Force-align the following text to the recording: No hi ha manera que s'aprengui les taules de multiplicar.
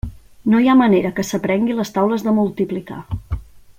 No 0.53 0.61
hi 0.61 0.69
ha 0.71 0.75
manera 0.79 1.11
que 1.19 1.25
s'aprengui 1.29 1.77
les 1.81 1.93
taules 1.99 2.25
de 2.29 2.33
multiplicar. 2.39 2.99